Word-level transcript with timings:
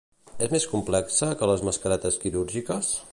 És 0.45 0.53
més 0.53 0.65
complexa 0.71 1.29
que 1.41 1.51
les 1.51 1.65
mascaretes 1.69 2.21
quirúrgiques? 2.25 2.95